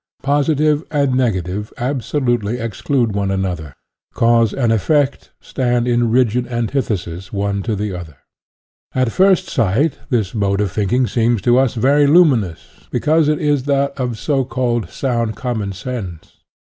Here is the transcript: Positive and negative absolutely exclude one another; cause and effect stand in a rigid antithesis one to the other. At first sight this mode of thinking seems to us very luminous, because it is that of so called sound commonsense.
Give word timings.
Positive 0.23 0.83
and 0.89 1.13
negative 1.13 1.71
absolutely 1.77 2.57
exclude 2.57 3.13
one 3.13 3.29
another; 3.29 3.75
cause 4.15 4.51
and 4.51 4.71
effect 4.73 5.29
stand 5.39 5.87
in 5.87 6.01
a 6.01 6.05
rigid 6.05 6.47
antithesis 6.47 7.31
one 7.31 7.61
to 7.61 7.75
the 7.75 7.93
other. 7.93 8.17
At 8.95 9.11
first 9.11 9.47
sight 9.47 9.99
this 10.09 10.33
mode 10.33 10.59
of 10.59 10.71
thinking 10.71 11.05
seems 11.05 11.39
to 11.43 11.59
us 11.59 11.75
very 11.75 12.07
luminous, 12.07 12.87
because 12.89 13.27
it 13.29 13.37
is 13.39 13.65
that 13.65 13.91
of 13.99 14.17
so 14.17 14.43
called 14.43 14.89
sound 14.89 15.35
commonsense. 15.35 16.37